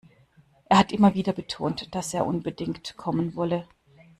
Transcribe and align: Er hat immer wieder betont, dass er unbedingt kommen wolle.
Er 0.67 0.79
hat 0.79 0.91
immer 0.91 1.13
wieder 1.13 1.31
betont, 1.31 1.93
dass 1.93 2.15
er 2.15 2.25
unbedingt 2.25 2.97
kommen 2.97 3.35
wolle. 3.35 3.67